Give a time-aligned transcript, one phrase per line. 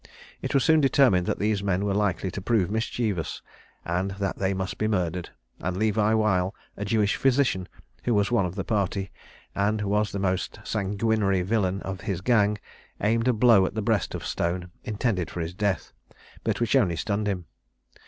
[0.41, 3.43] It was soon determined that these men were likely to prove mischievous,
[3.85, 7.67] and that they must be murdered; and Levi Weil, a Jewish physician,
[8.05, 9.11] who was one of the party,
[9.53, 12.57] and was the most sanguinary villain of his gang,
[12.99, 15.93] aimed a blow at the breast of Stone, intended for his death,
[16.43, 17.45] but which only stunned him.